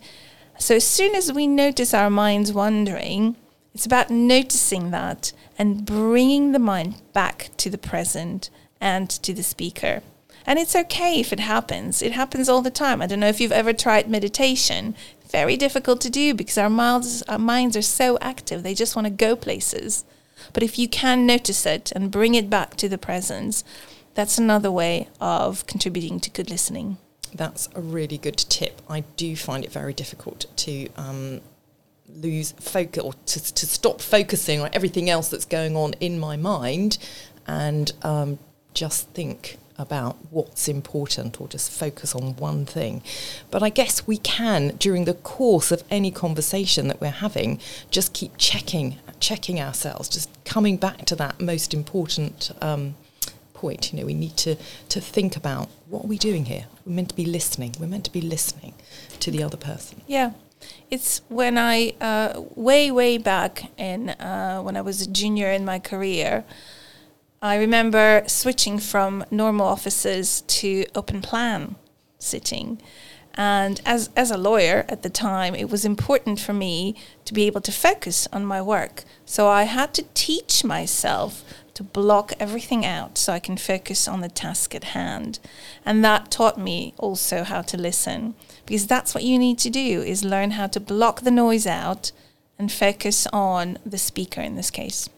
So 0.58 0.76
as 0.76 0.84
soon 0.84 1.14
as 1.14 1.32
we 1.32 1.46
notice 1.46 1.94
our 1.94 2.10
minds 2.10 2.52
wandering, 2.52 3.36
it's 3.74 3.86
about 3.86 4.10
noticing 4.10 4.90
that 4.90 5.32
and 5.56 5.84
bringing 5.84 6.52
the 6.52 6.58
mind 6.58 7.00
back 7.12 7.50
to 7.58 7.70
the 7.70 7.78
present 7.78 8.50
and 8.80 9.08
to 9.08 9.32
the 9.32 9.42
speaker. 9.42 10.02
And 10.44 10.58
it's 10.58 10.74
okay 10.74 11.20
if 11.20 11.32
it 11.32 11.40
happens. 11.40 12.02
It 12.02 12.12
happens 12.12 12.48
all 12.48 12.62
the 12.62 12.70
time. 12.70 13.02
I 13.02 13.06
don't 13.06 13.20
know 13.20 13.28
if 13.28 13.40
you've 13.40 13.52
ever 13.52 13.72
tried 13.72 14.08
meditation. 14.08 14.96
Very 15.30 15.56
difficult 15.56 16.00
to 16.02 16.10
do 16.10 16.34
because 16.34 16.58
our 16.58 16.70
minds, 16.70 17.22
our 17.22 17.38
minds 17.38 17.76
are 17.76 17.82
so 17.82 18.18
active. 18.20 18.62
They 18.62 18.74
just 18.74 18.96
want 18.96 19.06
to 19.06 19.10
go 19.10 19.36
places. 19.36 20.04
But 20.52 20.62
if 20.62 20.78
you 20.78 20.88
can 20.88 21.26
notice 21.26 21.66
it 21.66 21.92
and 21.92 22.10
bring 22.10 22.34
it 22.34 22.48
back 22.48 22.76
to 22.76 22.88
the 22.88 22.98
presence, 22.98 23.64
that's 24.14 24.38
another 24.38 24.70
way 24.70 25.08
of 25.20 25.66
contributing 25.66 26.20
to 26.20 26.30
good 26.30 26.50
listening. 26.50 26.96
That's 27.34 27.68
a 27.74 27.80
really 27.80 28.16
good 28.16 28.38
tip. 28.38 28.80
I 28.88 29.00
do 29.16 29.36
find 29.36 29.64
it 29.64 29.70
very 29.70 29.92
difficult 29.92 30.46
to 30.56 30.88
um, 30.96 31.40
lose 32.08 32.52
focus 32.52 33.02
or 33.02 33.12
to, 33.12 33.54
to 33.54 33.66
stop 33.66 34.00
focusing 34.00 34.60
on 34.60 34.70
everything 34.72 35.10
else 35.10 35.28
that's 35.28 35.44
going 35.44 35.76
on 35.76 35.92
in 36.00 36.18
my 36.18 36.36
mind 36.36 36.98
and 37.46 37.92
um, 38.02 38.38
just 38.74 39.08
think 39.10 39.58
about 39.78 40.16
what's 40.30 40.68
important 40.68 41.40
or 41.40 41.48
just 41.48 41.70
focus 41.70 42.14
on 42.14 42.34
one 42.36 42.66
thing. 42.66 43.02
But 43.50 43.62
I 43.62 43.68
guess 43.68 44.06
we 44.06 44.18
can, 44.18 44.76
during 44.78 45.04
the 45.04 45.14
course 45.14 45.70
of 45.70 45.84
any 45.90 46.10
conversation 46.10 46.88
that 46.88 47.00
we're 47.00 47.10
having, 47.10 47.60
just 47.90 48.12
keep 48.12 48.36
checking, 48.36 48.98
checking 49.20 49.60
ourselves, 49.60 50.08
just 50.08 50.28
coming 50.44 50.76
back 50.76 51.04
to 51.06 51.16
that 51.16 51.40
most 51.40 51.72
important 51.72 52.50
um, 52.60 52.96
point. 53.54 53.92
You 53.92 54.00
know, 54.00 54.06
we 54.06 54.14
need 54.14 54.36
to, 54.38 54.56
to 54.88 55.00
think 55.00 55.36
about 55.36 55.68
what 55.88 56.04
are 56.04 56.08
we 56.08 56.18
doing 56.18 56.46
here? 56.46 56.66
We're 56.84 56.94
meant 56.94 57.10
to 57.10 57.16
be 57.16 57.24
listening. 57.24 57.74
We're 57.78 57.86
meant 57.86 58.04
to 58.04 58.12
be 58.12 58.20
listening 58.20 58.74
to 59.20 59.30
the 59.30 59.42
other 59.42 59.56
person. 59.56 60.02
Yeah. 60.06 60.32
It's 60.90 61.22
when 61.28 61.56
I, 61.56 61.94
uh, 62.00 62.42
way, 62.56 62.90
way 62.90 63.16
back 63.16 63.70
in, 63.78 64.10
uh, 64.10 64.60
when 64.60 64.76
I 64.76 64.80
was 64.80 65.02
a 65.02 65.08
junior 65.08 65.52
in 65.52 65.64
my 65.64 65.78
career, 65.78 66.44
I 67.40 67.56
remember 67.56 68.24
switching 68.26 68.80
from 68.80 69.24
normal 69.30 69.66
offices 69.66 70.40
to 70.42 70.84
open 70.96 71.22
plan 71.22 71.76
sitting. 72.18 72.80
And 73.34 73.80
as, 73.86 74.10
as 74.16 74.32
a 74.32 74.36
lawyer 74.36 74.84
at 74.88 75.04
the 75.04 75.10
time, 75.10 75.54
it 75.54 75.70
was 75.70 75.84
important 75.84 76.40
for 76.40 76.52
me 76.52 76.96
to 77.24 77.32
be 77.32 77.46
able 77.46 77.60
to 77.60 77.70
focus 77.70 78.26
on 78.32 78.44
my 78.44 78.60
work. 78.60 79.04
So 79.24 79.46
I 79.46 79.62
had 79.64 79.94
to 79.94 80.04
teach 80.14 80.64
myself 80.64 81.44
to 81.74 81.84
block 81.84 82.32
everything 82.40 82.84
out 82.84 83.16
so 83.16 83.32
I 83.32 83.38
can 83.38 83.56
focus 83.56 84.08
on 84.08 84.20
the 84.20 84.28
task 84.28 84.74
at 84.74 84.82
hand. 84.82 85.38
And 85.84 86.04
that 86.04 86.32
taught 86.32 86.58
me 86.58 86.92
also 86.98 87.44
how 87.44 87.62
to 87.62 87.76
listen 87.76 88.34
because 88.66 88.88
that's 88.88 89.14
what 89.14 89.22
you 89.22 89.38
need 89.38 89.58
to 89.60 89.70
do 89.70 90.02
is 90.02 90.24
learn 90.24 90.52
how 90.52 90.66
to 90.66 90.80
block 90.80 91.20
the 91.20 91.30
noise 91.30 91.68
out 91.68 92.10
and 92.58 92.72
focus 92.72 93.28
on 93.32 93.78
the 93.86 93.98
speaker 93.98 94.40
in 94.40 94.56
this 94.56 94.72
case. 94.72 95.08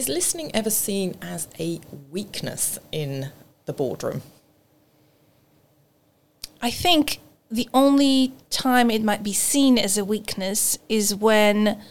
Is 0.00 0.08
listening 0.08 0.50
ever 0.54 0.70
seen 0.70 1.14
as 1.20 1.46
a 1.58 1.78
weakness 2.10 2.78
in 2.90 3.32
the 3.66 3.74
boardroom? 3.74 4.22
I 6.62 6.70
think 6.70 7.20
the 7.50 7.68
only 7.74 8.32
time 8.48 8.90
it 8.90 9.02
might 9.02 9.22
be 9.22 9.34
seen 9.34 9.76
as 9.76 9.98
a 9.98 10.04
weakness 10.06 10.78
is 10.88 11.14
when 11.14 11.82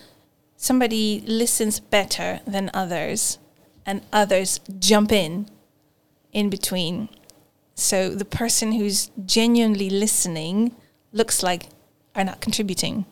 somebody 0.57 1.21
listens 1.27 1.79
better 1.79 2.39
than 2.47 2.71
others 2.73 3.37
and 3.85 4.01
others 4.11 4.59
jump 4.79 5.11
in 5.11 5.47
in 6.33 6.49
between. 6.49 7.09
So 7.75 8.09
the 8.09 8.25
person 8.25 8.71
who's 8.71 9.11
genuinely 9.23 9.91
listening 9.91 10.75
looks 11.13 11.43
like 11.43 11.67
are 12.15 12.23
not 12.23 12.41
contributing. 12.41 13.05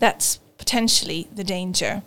That's 0.00 0.36
potentially 0.58 1.28
the 1.34 1.44
danger. 1.44 2.02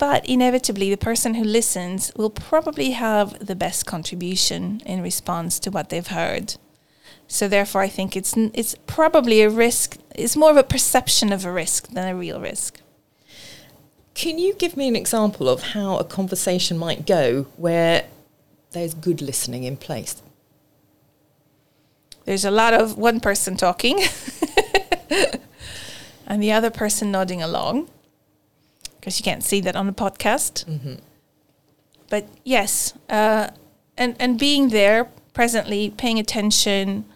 But 0.00 0.24
inevitably, 0.24 0.88
the 0.88 0.96
person 0.96 1.34
who 1.34 1.44
listens 1.44 2.10
will 2.16 2.30
probably 2.30 2.92
have 2.92 3.38
the 3.46 3.54
best 3.54 3.84
contribution 3.84 4.80
in 4.86 5.02
response 5.02 5.58
to 5.58 5.70
what 5.70 5.90
they've 5.90 6.06
heard. 6.06 6.54
So 7.28 7.46
therefore, 7.46 7.82
I 7.82 7.88
think 7.88 8.16
it's 8.16 8.34
it's 8.54 8.74
probably 8.86 9.42
a 9.42 9.50
risk. 9.50 9.98
It's 10.14 10.36
more 10.36 10.50
of 10.50 10.56
a 10.56 10.62
perception 10.62 11.34
of 11.34 11.44
a 11.44 11.52
risk 11.52 11.88
than 11.88 12.08
a 12.08 12.16
real 12.16 12.40
risk. 12.40 12.80
Can 14.14 14.38
you 14.38 14.54
give 14.54 14.74
me 14.74 14.88
an 14.88 14.96
example 14.96 15.50
of 15.50 15.74
how 15.74 15.98
a 15.98 16.04
conversation 16.04 16.78
might 16.78 17.04
go 17.04 17.42
where 17.58 18.06
there's 18.70 18.94
good 18.94 19.20
listening 19.20 19.64
in 19.64 19.76
place? 19.76 20.22
There's 22.24 22.46
a 22.46 22.50
lot 22.50 22.72
of 22.72 22.96
one 22.96 23.20
person 23.20 23.54
talking 23.54 24.00
and 26.26 26.42
the 26.42 26.52
other 26.52 26.70
person 26.70 27.10
nodding 27.10 27.42
along 27.42 27.90
because 29.00 29.18
you 29.18 29.24
can't 29.24 29.42
see 29.42 29.60
that 29.62 29.74
on 29.74 29.86
the 29.86 29.92
podcast. 29.92 30.64
Mm-hmm. 30.66 30.94
But 32.10 32.28
yes, 32.44 32.94
uh, 33.08 33.48
and 33.96 34.14
and 34.20 34.38
being 34.38 34.68
there 34.68 35.08
presently, 35.32 35.90
paying 35.96 36.18
attention, 36.18 37.06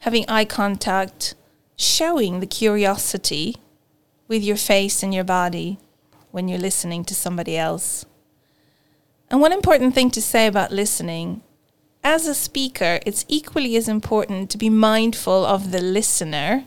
having 0.00 0.24
eye 0.28 0.44
contact, 0.44 1.34
showing 1.76 2.40
the 2.40 2.46
curiosity 2.46 3.56
with 4.26 4.42
your 4.42 4.56
face 4.56 5.02
and 5.02 5.14
your 5.14 5.24
body 5.24 5.78
when 6.30 6.48
you're 6.48 6.58
listening 6.58 7.04
to 7.04 7.14
somebody 7.14 7.56
else. 7.56 8.04
And 9.30 9.40
one 9.40 9.52
important 9.52 9.94
thing 9.94 10.10
to 10.12 10.22
say 10.22 10.46
about 10.46 10.72
listening 10.72 11.42
as 12.02 12.26
a 12.26 12.34
speaker, 12.34 13.00
it's 13.04 13.24
equally 13.28 13.76
as 13.76 13.88
important 13.88 14.50
to 14.50 14.58
be 14.58 14.70
mindful 14.70 15.44
of 15.44 15.72
the 15.72 15.80
listener 15.80 16.64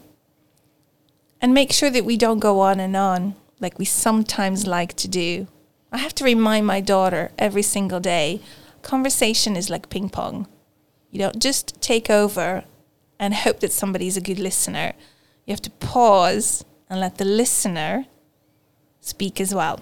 and 1.42 1.54
make 1.54 1.72
sure 1.72 1.90
that 1.90 2.06
we 2.06 2.18
don't 2.18 2.40
go 2.40 2.60
on 2.60 2.80
and 2.80 2.96
on 2.96 3.36
like 3.62 3.80
we 3.80 3.86
sometimes 3.86 4.68
like 4.68 4.94
to 4.96 5.08
do. 5.08 5.48
I 5.92 6.00
have 6.00 6.16
to 6.16 6.24
remind 6.24 6.66
my 6.66 6.82
daughter 6.82 7.32
every 7.38 7.62
single 7.62 8.00
day 8.00 8.42
conversation 8.82 9.56
is 9.56 9.70
like 9.70 9.90
ping 9.90 10.10
pong. 10.10 10.48
You 11.12 11.20
don't 11.20 11.40
just 11.40 11.80
take 11.82 12.10
over 12.10 12.64
and 13.20 13.34
hope 13.34 13.60
that 13.60 13.72
somebody's 13.72 14.18
a 14.18 14.22
good 14.22 14.40
listener. 14.40 14.94
You 15.46 15.52
have 15.52 15.62
to 15.62 15.70
pause 15.70 16.66
and 16.90 17.00
let 17.00 17.18
the 17.18 17.26
listener 17.26 18.06
speak 19.00 19.40
as 19.40 19.54
well 19.54 19.82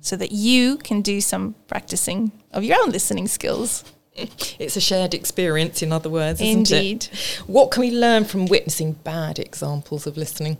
so 0.00 0.16
that 0.16 0.32
you 0.32 0.76
can 0.78 1.02
do 1.02 1.20
some 1.20 1.54
practicing 1.68 2.32
of 2.52 2.64
your 2.64 2.78
own 2.82 2.90
listening 2.90 3.28
skills. 3.28 3.84
It's 4.58 4.76
a 4.76 4.80
shared 4.80 5.14
experience, 5.14 5.82
in 5.82 5.92
other 5.92 6.10
words, 6.10 6.40
Indeed. 6.40 7.08
It? 7.10 7.42
What 7.46 7.70
can 7.70 7.80
we 7.80 7.90
learn 7.90 8.24
from 8.24 8.46
witnessing 8.46 8.92
bad 8.92 9.38
examples 9.38 10.06
of 10.06 10.16
listening? 10.16 10.58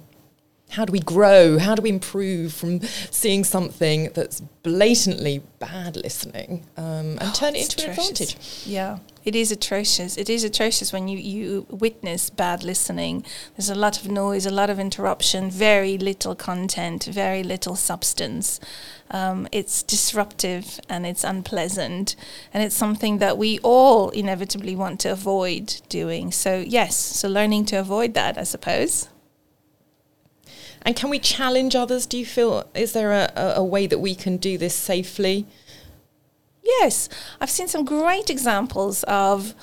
How 0.71 0.85
do 0.85 0.93
we 0.93 1.01
grow? 1.01 1.59
How 1.59 1.75
do 1.75 1.83
we 1.83 1.91
improve 1.91 2.53
from 2.53 2.81
seeing 3.11 3.45
something 3.45 4.11
that's 4.15 4.41
blatantly 4.63 5.43
bad 5.59 5.97
listening 5.97 6.67
um, 6.77 7.19
and 7.19 7.23
Oh, 7.23 7.33
turn 7.35 7.57
it 7.57 7.63
into 7.63 7.85
an 7.85 7.91
advantage? 7.91 8.37
Yeah, 8.65 8.99
it 9.25 9.35
is 9.35 9.51
atrocious. 9.51 10.17
It 10.17 10.31
is 10.31 10.45
atrocious 10.45 10.93
when 10.93 11.09
you, 11.09 11.19
you 11.19 11.67
witness 11.71 12.31
bad 12.31 12.63
listening. 12.63 13.25
There's 13.57 13.69
a 13.69 13.75
lot 13.75 14.01
of 14.01 14.11
noise, 14.11 14.47
a 14.47 14.51
lot 14.51 14.71
of 14.71 14.79
interruption, 14.79 15.51
very 15.51 15.99
little 15.99 16.35
content, 16.37 17.05
very 17.05 17.43
little 17.43 17.75
substance. 17.75 18.61
Um, 19.11 19.49
it's 19.51 19.83
disruptive 19.83 20.79
and 20.89 21.05
it's 21.05 21.25
unpleasant, 21.25 22.15
and 22.55 22.63
it's 22.63 22.77
something 22.77 23.19
that 23.19 23.37
we 23.37 23.59
all 23.65 24.11
inevitably 24.11 24.77
want 24.77 25.01
to 25.01 25.09
avoid 25.11 25.83
doing. 25.89 26.31
So, 26.31 26.65
yes, 26.65 26.95
so 26.95 27.29
learning 27.29 27.65
to 27.67 27.77
avoid 27.77 28.15
that, 28.15 28.39
I 28.39 28.45
suppose. 28.45 29.09
And 30.83 30.97
can 30.97 31.11
we 31.11 31.19
challenge 31.19 31.75
others? 31.75 32.07
Do 32.07 32.19
you 32.19 32.27
feel, 32.27 32.69
is 32.75 32.93
there 32.93 33.13
a, 33.13 33.55
a, 33.57 33.65
way 33.65 33.87
that 33.87 33.99
we 33.99 34.15
can 34.15 34.39
do 34.39 34.57
this 34.57 34.75
safely? 34.75 35.47
Yes, 36.63 37.09
I've 37.41 37.51
seen 37.51 37.69
some 37.69 37.85
great 37.85 38.31
examples 38.31 39.03
of 39.05 39.55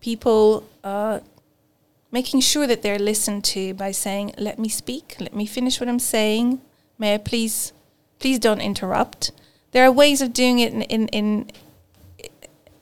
people 0.00 0.64
uh, 0.82 1.20
making 2.10 2.40
sure 2.40 2.66
that 2.66 2.82
they're 2.82 2.98
listened 2.98 3.44
to 3.44 3.74
by 3.74 3.90
saying, 3.90 4.34
"Let 4.38 4.58
me 4.58 4.68
speak. 4.68 5.16
Let 5.18 5.34
me 5.34 5.46
finish 5.46 5.80
what 5.80 5.88
I'm 5.88 5.98
saying. 5.98 6.60
May 6.98 7.14
I 7.14 7.18
please, 7.18 7.72
please 8.18 8.38
don't 8.38 8.60
interrupt." 8.60 9.32
There 9.72 9.84
are 9.84 9.92
ways 9.92 10.20
of 10.20 10.34
doing 10.34 10.58
it 10.58 10.72
in, 10.72 10.82
in, 10.82 11.08
in 11.08 11.50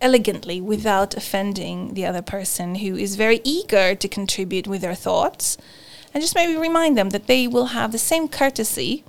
elegantly 0.01 0.61
without 0.61 1.17
offending 1.17 1.95
the 1.95 2.05
other 2.05 2.23
person 2.23 2.77
who 2.77 2.97
is 2.97 3.17
very 3.17 3.41
eager 3.45 3.95
to 3.95 4.09
contribute 4.09 4.67
with 4.67 4.81
their 4.81 4.95
thoughts, 4.95 5.57
and 6.13 6.23
just 6.23 6.35
maybe 6.35 6.57
remind 6.57 6.97
them 6.97 7.11
that 7.11 7.27
they 7.27 7.47
will 7.47 7.67
have 7.67 7.93
the 7.93 7.99
same 7.99 8.29
courtesy 8.29 9.05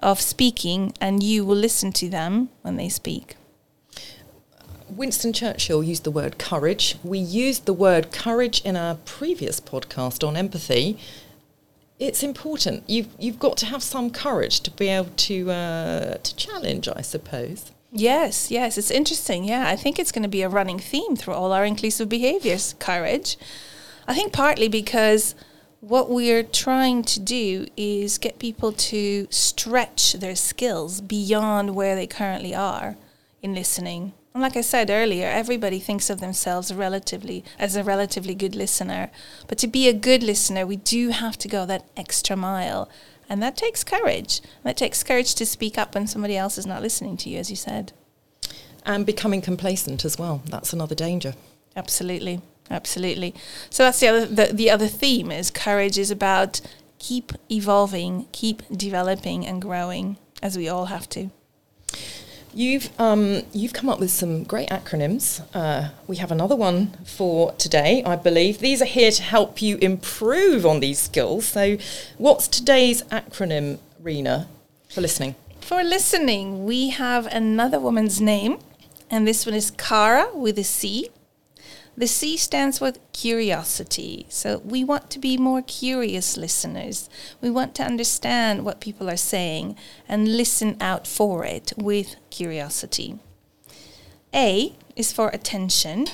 of 0.00 0.20
speaking, 0.20 0.92
and 1.00 1.22
you 1.22 1.44
will 1.44 1.56
listen 1.56 1.92
to 1.92 2.08
them 2.08 2.48
when 2.62 2.76
they 2.76 2.88
speak. 2.88 3.36
Winston 4.88 5.32
Churchill 5.32 5.82
used 5.82 6.04
the 6.04 6.10
word 6.10 6.38
courage. 6.38 6.96
We 7.02 7.18
used 7.18 7.64
the 7.64 7.72
word 7.72 8.12
courage 8.12 8.60
in 8.62 8.76
our 8.76 8.96
previous 8.96 9.60
podcast 9.60 10.26
on 10.26 10.36
empathy. 10.36 10.98
It's 11.98 12.22
important. 12.22 12.84
You've 12.88 13.08
you've 13.18 13.38
got 13.38 13.56
to 13.58 13.66
have 13.66 13.82
some 13.82 14.10
courage 14.10 14.60
to 14.60 14.70
be 14.70 14.88
able 14.88 15.10
to 15.16 15.50
uh, 15.50 16.14
to 16.18 16.36
challenge, 16.36 16.88
I 16.88 17.00
suppose. 17.00 17.70
Yes, 17.92 18.50
yes, 18.50 18.76
it's 18.76 18.90
interesting. 18.90 19.44
Yeah, 19.44 19.68
I 19.68 19.76
think 19.76 19.98
it's 19.98 20.12
going 20.12 20.22
to 20.22 20.28
be 20.28 20.42
a 20.42 20.48
running 20.48 20.78
theme 20.78 21.14
through 21.14 21.34
all 21.34 21.52
our 21.52 21.64
inclusive 21.64 22.08
behaviors 22.08 22.74
courage. 22.78 23.36
I 24.08 24.14
think 24.14 24.32
partly 24.32 24.68
because 24.68 25.34
what 25.82 26.08
we're 26.08 26.44
trying 26.44 27.02
to 27.02 27.18
do 27.18 27.66
is 27.76 28.16
get 28.16 28.38
people 28.38 28.70
to 28.70 29.26
stretch 29.30 30.12
their 30.12 30.36
skills 30.36 31.00
beyond 31.00 31.74
where 31.74 31.96
they 31.96 32.06
currently 32.06 32.54
are 32.54 32.96
in 33.42 33.52
listening. 33.52 34.12
And 34.32 34.40
like 34.40 34.56
I 34.56 34.60
said 34.60 34.90
earlier, 34.90 35.26
everybody 35.26 35.80
thinks 35.80 36.08
of 36.08 36.20
themselves 36.20 36.72
relatively 36.72 37.44
as 37.58 37.74
a 37.74 37.82
relatively 37.82 38.32
good 38.32 38.54
listener. 38.54 39.10
But 39.48 39.58
to 39.58 39.66
be 39.66 39.88
a 39.88 39.92
good 39.92 40.22
listener, 40.22 40.64
we 40.64 40.76
do 40.76 41.08
have 41.08 41.36
to 41.38 41.48
go 41.48 41.66
that 41.66 41.90
extra 41.96 42.36
mile. 42.36 42.88
And 43.28 43.42
that 43.42 43.56
takes 43.56 43.82
courage. 43.82 44.40
That 44.62 44.76
takes 44.76 45.02
courage 45.02 45.34
to 45.34 45.44
speak 45.44 45.78
up 45.78 45.96
when 45.96 46.06
somebody 46.06 46.36
else 46.36 46.58
is 46.58 46.66
not 46.66 46.82
listening 46.82 47.16
to 47.18 47.28
you, 47.28 47.40
as 47.40 47.50
you 47.50 47.56
said. 47.56 47.92
And 48.86 49.04
becoming 49.04 49.42
complacent 49.42 50.04
as 50.04 50.16
well. 50.16 50.42
That's 50.46 50.72
another 50.72 50.94
danger. 50.94 51.34
Absolutely. 51.74 52.40
Absolutely. 52.72 53.34
So 53.68 53.84
that's 53.84 54.00
the 54.00 54.08
other 54.08 54.26
the, 54.26 54.46
the 54.52 54.70
other 54.70 54.88
theme 54.88 55.30
is 55.30 55.50
courage 55.50 55.98
is 55.98 56.10
about 56.10 56.62
keep 56.98 57.32
evolving, 57.50 58.26
keep 58.32 58.62
developing 58.74 59.46
and 59.46 59.60
growing 59.60 60.16
as 60.42 60.56
we 60.56 60.68
all 60.68 60.86
have 60.86 61.08
to. 61.10 61.30
You've 62.54 62.88
um, 62.98 63.42
you've 63.52 63.74
come 63.74 63.88
up 63.90 64.00
with 64.00 64.10
some 64.10 64.44
great 64.44 64.70
acronyms. 64.70 65.42
Uh, 65.54 65.90
we 66.06 66.16
have 66.16 66.30
another 66.30 66.56
one 66.56 66.96
for 67.04 67.52
today, 67.52 68.02
I 68.04 68.16
believe. 68.16 68.58
These 68.58 68.80
are 68.80 68.86
here 68.86 69.10
to 69.10 69.22
help 69.22 69.60
you 69.60 69.76
improve 69.78 70.64
on 70.64 70.80
these 70.80 70.98
skills. 70.98 71.46
So, 71.46 71.76
what's 72.18 72.48
today's 72.48 73.02
acronym, 73.04 73.78
Rina, 74.00 74.48
for 74.90 75.00
listening? 75.00 75.34
For 75.60 75.82
listening, 75.82 76.64
we 76.64 76.90
have 76.90 77.26
another 77.26 77.80
woman's 77.80 78.20
name, 78.20 78.58
and 79.10 79.26
this 79.26 79.46
one 79.46 79.54
is 79.54 79.70
Cara 79.70 80.28
with 80.34 80.58
a 80.58 80.64
C. 80.64 81.08
The 81.94 82.06
C 82.06 82.36
stands 82.38 82.78
for 82.78 82.92
curiosity. 83.12 84.26
So 84.30 84.58
we 84.64 84.82
want 84.82 85.10
to 85.10 85.18
be 85.18 85.36
more 85.36 85.62
curious 85.62 86.36
listeners. 86.36 87.10
We 87.40 87.50
want 87.50 87.74
to 87.76 87.84
understand 87.84 88.64
what 88.64 88.80
people 88.80 89.10
are 89.10 89.16
saying 89.16 89.76
and 90.08 90.36
listen 90.36 90.76
out 90.80 91.06
for 91.06 91.44
it 91.44 91.72
with 91.76 92.16
curiosity. 92.30 93.18
A 94.34 94.74
is 94.96 95.12
for 95.12 95.28
attention, 95.28 96.06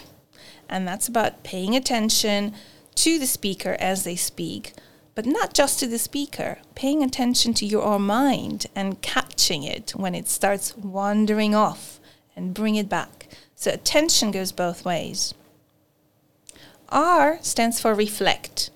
and 0.68 0.86
that's 0.86 1.06
about 1.06 1.44
paying 1.44 1.76
attention 1.76 2.54
to 2.96 3.18
the 3.18 3.26
speaker 3.28 3.76
as 3.78 4.02
they 4.02 4.16
speak, 4.16 4.72
but 5.14 5.24
not 5.24 5.54
just 5.54 5.78
to 5.78 5.86
the 5.86 5.98
speaker, 5.98 6.58
paying 6.74 7.04
attention 7.04 7.54
to 7.54 7.66
your 7.66 7.84
own 7.84 8.02
mind 8.02 8.66
and 8.74 9.00
catching 9.00 9.62
it 9.62 9.92
when 9.94 10.16
it 10.16 10.28
starts 10.28 10.76
wandering 10.76 11.54
off 11.54 12.00
and 12.34 12.54
bring 12.54 12.74
it 12.74 12.88
back. 12.88 13.28
So 13.54 13.70
attention 13.70 14.32
goes 14.32 14.50
both 14.50 14.84
ways. 14.84 15.34
R 16.90 17.38
stands 17.42 17.80
for 17.80 17.94
reflect. 17.94 18.70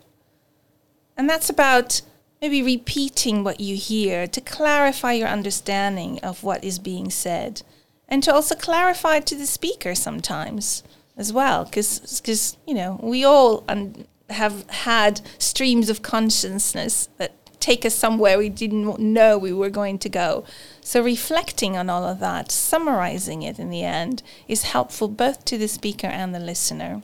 And 1.16 1.28
that's 1.28 1.50
about 1.50 2.02
maybe 2.42 2.62
repeating 2.62 3.44
what 3.44 3.60
you 3.60 3.76
hear 3.76 4.26
to 4.26 4.40
clarify 4.40 5.12
your 5.12 5.28
understanding 5.28 6.18
of 6.20 6.42
what 6.42 6.64
is 6.64 6.78
being 6.80 7.08
said 7.08 7.62
and 8.08 8.22
to 8.22 8.34
also 8.34 8.54
clarify 8.56 9.20
to 9.20 9.36
the 9.36 9.46
speaker 9.46 9.94
sometimes 9.94 10.82
as 11.16 11.32
well 11.32 11.64
because 11.64 12.56
you 12.66 12.74
know 12.74 12.98
we 13.02 13.24
all 13.24 13.62
un- 13.68 14.06
have 14.28 14.68
had 14.70 15.20
streams 15.38 15.88
of 15.88 16.02
consciousness 16.02 17.08
that 17.18 17.32
take 17.60 17.84
us 17.86 17.94
somewhere 17.94 18.36
we 18.36 18.48
didn't 18.48 18.98
know 18.98 19.38
we 19.38 19.52
were 19.52 19.70
going 19.70 19.98
to 19.98 20.08
go 20.08 20.44
so 20.80 21.00
reflecting 21.00 21.76
on 21.76 21.88
all 21.88 22.04
of 22.04 22.18
that 22.18 22.50
summarizing 22.50 23.42
it 23.42 23.58
in 23.58 23.70
the 23.70 23.84
end 23.84 24.20
is 24.48 24.64
helpful 24.64 25.06
both 25.06 25.44
to 25.44 25.56
the 25.56 25.68
speaker 25.68 26.08
and 26.08 26.34
the 26.34 26.40
listener 26.40 27.02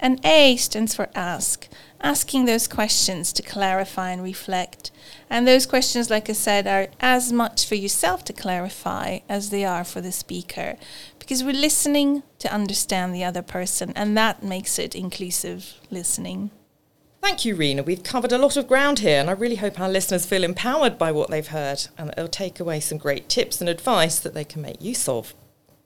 and 0.00 0.24
A 0.24 0.56
stands 0.56 0.94
for 0.94 1.08
ask, 1.14 1.68
asking 2.00 2.44
those 2.44 2.68
questions 2.68 3.32
to 3.32 3.42
clarify 3.42 4.10
and 4.10 4.22
reflect. 4.22 4.90
And 5.28 5.46
those 5.46 5.66
questions, 5.66 6.10
like 6.10 6.30
I 6.30 6.32
said, 6.32 6.66
are 6.66 6.88
as 7.00 7.32
much 7.32 7.66
for 7.66 7.74
yourself 7.74 8.24
to 8.26 8.32
clarify 8.32 9.20
as 9.28 9.50
they 9.50 9.64
are 9.64 9.84
for 9.84 10.00
the 10.00 10.12
speaker, 10.12 10.76
because 11.18 11.42
we're 11.42 11.52
listening 11.52 12.22
to 12.38 12.52
understand 12.52 13.14
the 13.14 13.24
other 13.24 13.42
person, 13.42 13.92
and 13.96 14.16
that 14.16 14.42
makes 14.42 14.78
it 14.78 14.94
inclusive 14.94 15.74
listening. 15.90 16.50
Thank 17.20 17.44
you, 17.44 17.56
Rina. 17.56 17.82
We've 17.82 18.04
covered 18.04 18.30
a 18.32 18.38
lot 18.38 18.56
of 18.56 18.68
ground 18.68 19.00
here, 19.00 19.18
and 19.18 19.28
I 19.28 19.32
really 19.32 19.56
hope 19.56 19.80
our 19.80 19.88
listeners 19.88 20.24
feel 20.24 20.44
empowered 20.44 20.96
by 20.96 21.10
what 21.10 21.30
they've 21.30 21.46
heard 21.46 21.88
and 21.98 22.08
that 22.08 22.16
they'll 22.16 22.28
take 22.28 22.60
away 22.60 22.78
some 22.78 22.96
great 22.96 23.28
tips 23.28 23.60
and 23.60 23.68
advice 23.68 24.20
that 24.20 24.34
they 24.34 24.44
can 24.44 24.62
make 24.62 24.80
use 24.80 25.08
of. 25.08 25.34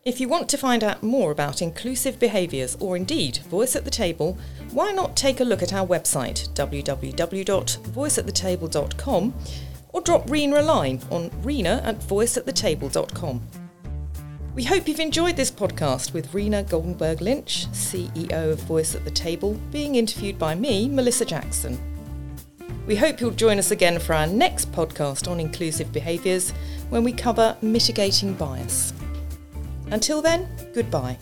If 0.05 0.21
you 0.21 0.29
want 0.29 0.49
to 0.49 0.59
find 0.59 0.83
out 0.83 1.05
more 1.05 1.31
about 1.31 1.62
inclusive 1.62 2.19
behaviours 2.19 2.77
or 2.81 2.97
indeed 2.97 3.37
Voice 3.49 3.77
at 3.77 3.85
the 3.85 3.91
Table, 3.91 4.37
why 4.73 4.91
not 4.91 5.17
take 5.17 5.38
a 5.38 5.45
look 5.45 5.62
at 5.62 5.73
our 5.73 5.87
website 5.87 6.49
www.voiceatthetable.com 6.55 9.35
or 9.93 10.01
drop 10.01 10.29
Rina 10.29 10.61
a 10.61 10.62
line 10.62 11.01
on 11.09 11.31
rina 11.43 11.81
at 11.85 12.01
voiceatthetable.com. 12.01 13.47
We 14.57 14.65
hope 14.65 14.88
you've 14.88 14.99
enjoyed 14.99 15.37
this 15.37 15.53
podcast 15.53 16.12
with 16.12 16.35
Rina 16.35 16.65
Goldenberg 16.65 17.21
Lynch, 17.21 17.69
CEO 17.69 18.51
of 18.51 18.61
Voice 18.62 18.97
at 18.97 19.05
the 19.05 19.11
Table, 19.11 19.55
being 19.71 19.95
interviewed 19.95 20.37
by 20.37 20.57
me, 20.57 20.88
Melissa 20.88 21.25
Jackson. 21.25 21.79
We 22.88 22.97
hope 22.97 23.21
you'll 23.21 23.31
join 23.31 23.61
us 23.61 23.71
again 23.71 24.01
for 24.01 24.15
our 24.15 24.27
next 24.27 24.73
podcast 24.73 25.31
on 25.31 25.38
inclusive 25.38 25.93
behaviours 25.93 26.51
when 26.91 27.05
we 27.05 27.12
cover 27.12 27.57
mitigating 27.62 28.35
bias. 28.35 28.93
Until 29.92 30.22
then, 30.22 30.48
goodbye. 30.74 31.18